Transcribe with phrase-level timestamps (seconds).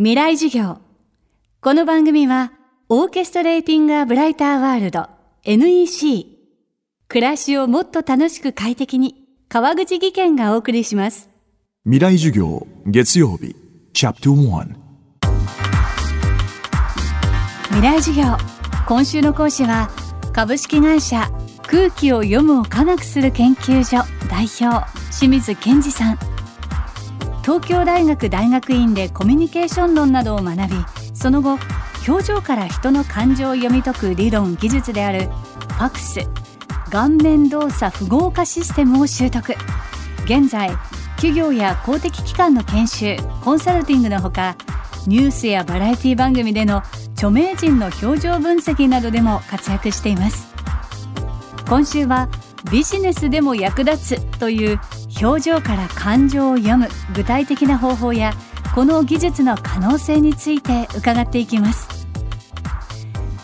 [0.00, 0.78] 未来授業。
[1.60, 2.52] この番組は、
[2.88, 5.08] オーケストレーティング・ア・ブライター・ワールド
[5.42, 6.24] NEC。
[7.08, 11.28] 暮らしをもっと楽しく快適に、川口義賢がお送りします。
[11.82, 13.56] 未来授業月曜日
[13.92, 14.68] チャプター
[17.64, 18.36] 未来授業。
[18.86, 19.90] 今週の講師は、
[20.32, 21.28] 株式会社
[21.66, 26.37] 空気を読むを科学する研究所代表、清水健二さん。
[27.48, 30.76] 東京大学大学院でコミュニケーション論などを学び
[31.14, 31.56] その後
[32.06, 35.30] 表情から人の感情を読み解く理論技術である
[35.78, 36.28] FACS
[36.90, 39.54] 顔面動作符号化システムを習得。
[40.26, 40.72] 現在
[41.16, 44.54] 企業や公的機関の研修コンサルティングのほか
[45.06, 46.82] ニュースやバラエティ番組での
[47.14, 50.48] 著名人の表情分析などでも活躍しています。
[51.66, 52.28] 今週は
[52.70, 54.78] ビジネスでも役立つという
[55.20, 58.32] 表情から感情を読む具体的な方法や
[58.74, 62.06] この技術の可能性について伺っていきます。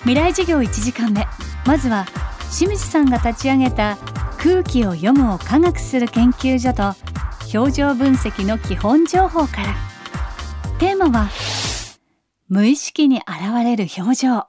[0.00, 1.26] 未来授業1時間目。
[1.66, 2.06] まずは
[2.50, 3.98] 清水さんが立ち上げた
[4.38, 6.94] 空気を読むを科学する研究所と
[7.56, 9.74] 表情分析の基本情報から。
[10.78, 11.28] テーマは
[12.48, 14.44] 無意識に現れる表情。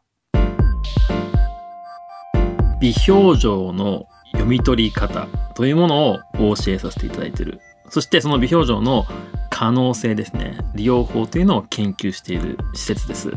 [2.79, 4.05] 微表情の
[4.41, 7.61] 読み取り方というものをお教えさせていただいている。
[7.89, 9.05] そしてその微表情の
[9.49, 10.57] 可能性ですね。
[10.73, 13.31] 利用法というのを研究している施設です。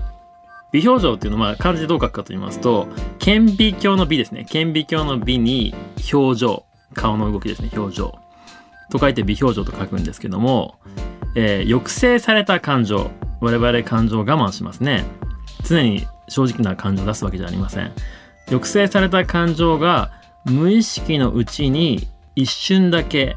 [0.73, 2.89] 微表情っていうのは漢字でどう書くかと言いますと、
[3.19, 4.47] 顕微鏡の美ですね。
[4.49, 5.75] 顕微鏡の美に
[6.13, 6.65] 表情。
[6.95, 7.71] 顔の動きですね。
[7.77, 8.19] 表情。
[8.91, 10.77] と書いて微表情と書くんですけども、
[11.37, 13.11] えー抑制された感情。
[13.41, 15.05] 我々感情を我慢しますね。
[15.65, 17.93] 常に正直な感情を出すわけじゃありません。
[18.47, 23.37] 抑制された感情が無意識のうちに一瞬だけ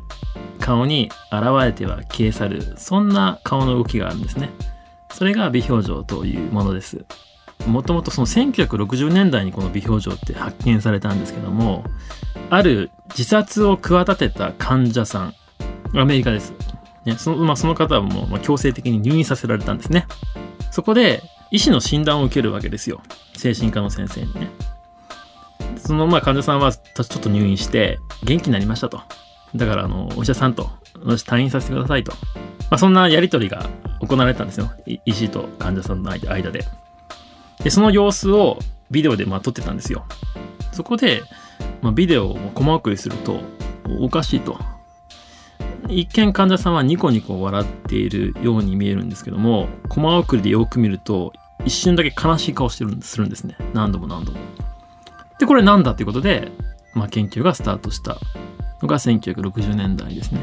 [0.60, 2.74] 顔に現れては消え去る。
[2.78, 4.50] そんな顔の動きがあるんですね。
[5.14, 7.06] それが微表情というものです。
[7.66, 11.84] もともとその1960年代にこの微表情って発見されたんですけども
[12.50, 15.34] ある自殺を企てた患者さん
[15.96, 16.54] アメリカです、
[17.04, 20.06] ねそのまあ、その方はもう強制的に入院させられたんですね。
[20.72, 23.02] そこで医師の診断を受けるわけですよ。
[23.36, 24.50] 精神科の先生にね。
[25.88, 29.02] そのまあ患者さんはちょっと入院して元気になりましたと。
[29.56, 30.70] だからあのお医者さんと
[31.02, 32.12] 私退院させてくださいと。
[32.70, 33.70] まあ、そんなやりとりが
[34.02, 34.70] 行われたんですよ。
[35.06, 36.66] 医師と患者さんの間で。
[37.64, 38.60] で、その様子を
[38.92, 40.06] ビデオでまあ撮ってたんですよ。
[40.74, 41.24] そこで、
[41.82, 43.40] まあ、ビデオをコマ送りすると
[44.02, 44.60] おかしいと。
[45.88, 51.32] 一見患者さんはニコニコ笑っているように見えるんですけども、コマ送りでよく見ると
[51.64, 53.56] 一瞬だけ悲しい顔してるんするんですね。
[53.74, 54.40] 何度も何度も。
[55.40, 56.52] で、これなんだっていうことで、
[56.94, 58.18] まあ、研究がスタートした
[58.82, 60.42] のが1960年代ですね。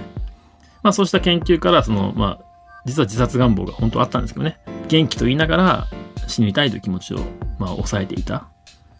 [0.82, 2.44] まあ、そうした研究から、その、まあ、
[2.84, 5.86] 実は自殺願望が本当あったんですけどね、元気と言いながら
[6.26, 7.18] 死にたいという気持ちを、
[7.58, 8.46] まあ、抑えていた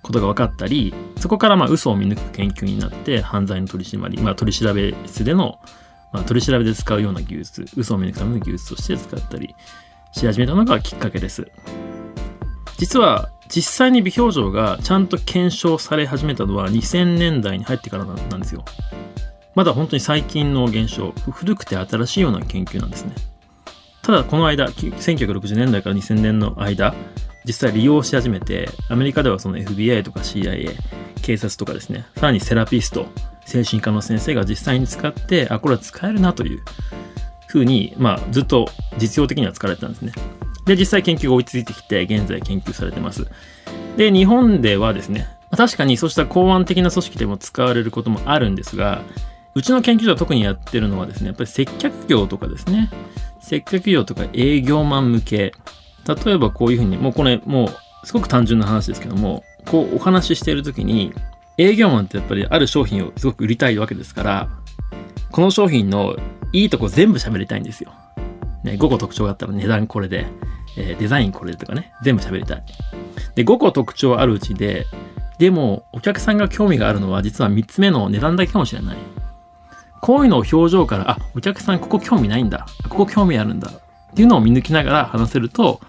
[0.03, 5.59] ことが分かったり、そこからまあ嘘を見抜く研究になって、犯罪の取り締まり、まあ、取り調べ室での、
[6.13, 9.55] まあ、取り調べで使うような技術、嘘を見抜くための技術として使ったり
[10.13, 11.51] し始めたのがきっかけです。
[12.79, 18.65] 実は実際に微表情がちゃんと検証され始めたのは2000年代に入ってからなんですよ。
[19.55, 23.15] まだ本当に最近の現象、古くて新しいような研究なんですね。
[24.03, 26.95] ただこの間、1960年代から2000年の間、
[27.45, 30.75] 実際利用し始めて、アメリカではその FBI とか CIA、
[31.23, 33.07] 警察とかですね、さらにセラピスト、
[33.47, 36.63] 精神科の先生が実際に使って、あ、これは使えるなという
[37.47, 38.67] ふうに、まあずっと
[38.99, 40.13] 実用的には使われてたんですね。
[40.67, 43.27] で、実際研究が追いついてきて、現在研究されてます。
[43.97, 45.27] で、日本ではですね、
[45.57, 49.03] 確かにそうした公安的な組織でも使われることもあるんですが、
[49.55, 52.91] うちの研究所は特にやってるのはですね、やっぱり接客業とかですね、
[53.41, 55.53] 接客業とか営業マン向け、
[56.25, 61.13] 例えばこういうふうに、もうこれ、もうすごく単純な話ですけども、こうお話ししているときに、
[61.57, 64.49] 営業マンってやっぱりある商品をすごく売りたいわけですから、
[65.31, 66.17] この商品の
[66.53, 67.93] いいとこ全部喋りたいんですよ。
[68.65, 70.27] ね、5個特徴があったら値段これで、
[70.77, 72.63] えーデザインこれとかね、全部喋りたい。
[73.35, 74.87] で、5個特徴あるうちで、
[75.39, 78.97] でも、お客さんが興味があるのは実は3つ目の値段だけかもしれない。
[80.01, 82.67] こういうのを表情から、あ、お客さんここ興味ないんだ。
[82.89, 83.71] ここ興味あるんだ。
[83.71, 85.81] っていうのを見抜きながら話せると、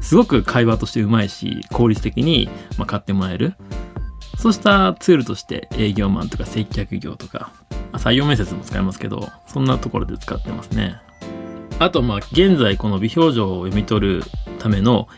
[0.00, 2.48] すごく会話としてうまいし、効率的に、
[2.78, 3.54] ま、買ってもらえる。
[4.38, 7.50] そうしたツールとして営業マンとか接客業とか、
[7.94, 11.00] 採用面接も使いますけど、そんなところで使ってますね。
[11.78, 14.22] あと、まあ、現在この微表情を読み取る
[14.58, 15.08] ための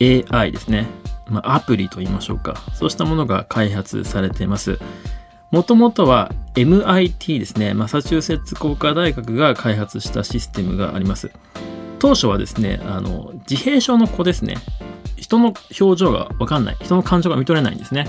[0.00, 0.86] AI ですね。
[1.28, 2.54] まあ、アプリと言いましょうか。
[2.74, 4.78] そうしたものが開発されています。
[5.50, 7.74] もともとは MIT ですね。
[7.74, 11.30] マサチューセッツ工科大学が開発したシステムがあります。
[11.98, 14.56] 当初はですね、あの、自閉症の子ですね。
[15.16, 16.76] 人の表情がわかんない。
[16.80, 18.08] 人の感情が見取れないんですね。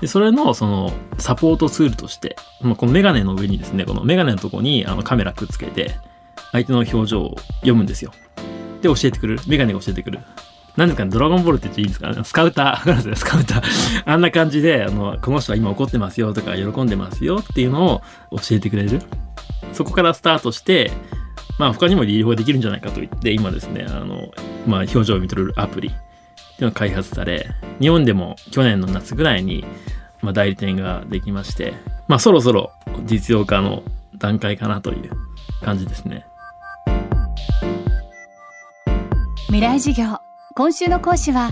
[0.00, 5.96] で、それの、その、サポートツールとして、まあ、このメガネの上にですね、このメガネのとこにあのカメラくっつけて、
[6.54, 8.12] 相手の表情を読むんですよ。
[8.80, 9.40] で、教えてくる。
[9.48, 10.20] メガネが教えてくる。
[10.76, 12.12] なんですかね、ドラゴンボールって言っていいんですか？
[12.12, 13.62] ね、スカウター、 スカウター。
[14.06, 18.02] あんな感じで、あの、この人は今怒ってますよとか、喜んでますよっていうのを
[18.32, 19.02] 教えてくれる。
[19.72, 20.92] そこからスタートして、
[21.58, 24.30] まあ他にも利用ができるんじゃないかと言って、今ですね、あの、
[24.66, 26.00] まあ表情を見とるアプリってい
[26.60, 27.48] うのが開発され、
[27.80, 29.64] 日本でも去年の夏ぐらいに、
[30.22, 31.74] まあ代理店ができまして、
[32.06, 32.70] まあそろそろ
[33.04, 33.82] 実用化の
[34.18, 35.10] 段階かなという
[35.64, 36.26] 感じですね。
[39.54, 40.18] 未来授業。
[40.56, 41.50] 今週の講師は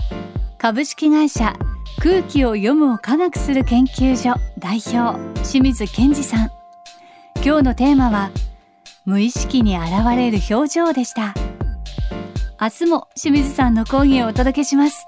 [0.57, 1.53] 株式会社
[1.99, 6.51] 空気を読むを科学する研究所代表清水健二さん。
[7.35, 8.29] 今日のテーマは
[9.05, 11.33] 無意識に現れる表情でした。
[12.59, 15.07] 明日も清水さんの講義をお届けします。